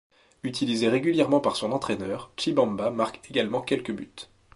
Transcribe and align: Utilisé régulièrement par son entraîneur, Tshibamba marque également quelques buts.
Utilisé 0.41 0.89
régulièrement 0.89 1.41
par 1.41 1.55
son 1.55 1.71
entraîneur, 1.73 2.31
Tshibamba 2.35 2.89
marque 2.89 3.21
également 3.29 3.61
quelques 3.61 3.91
buts. 3.95 4.11